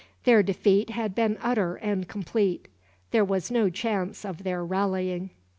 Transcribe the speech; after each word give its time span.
Their 0.23 0.41
defeat 0.41 0.89
had 0.89 1.13
been 1.13 1.37
utter 1.43 1.75
and 1.75 2.07
complete. 2.07 2.67
There 3.11 3.23
was 3.23 3.51
no 3.51 3.69
chance 3.69 4.25
of 4.25 4.41
their 4.41 4.65
rallying. 4.65 5.29